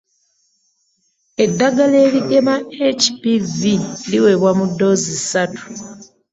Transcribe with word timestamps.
Eddagala 1.43 1.97
erigema 2.07 2.55
HPV 3.01 3.57
liweebwa 4.09 4.51
mu 4.59 4.65
ddoozi 4.71 5.13
ssatu. 5.21 5.63